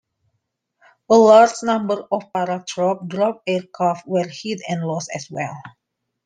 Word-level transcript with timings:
A 1.11 1.13
large 1.15 1.61
number 1.61 2.05
of 2.11 2.23
paratroop 2.33 3.07
drop 3.07 3.43
aircraft 3.45 4.07
were 4.07 4.27
hit 4.27 4.59
and 4.67 4.81
lost 4.83 5.11
as 5.13 5.29
well. 5.29 5.55